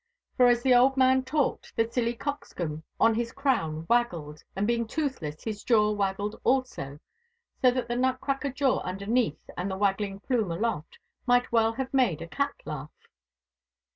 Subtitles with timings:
[0.35, 4.87] For as the old man talked the silly cockscomb on his crown waggled, and being
[4.87, 6.97] toothless his jaw waggled also.
[7.61, 11.93] So that the nut cracker jaw underneath and the waggling plume aloft might well have
[11.93, 12.89] made a cat laugh.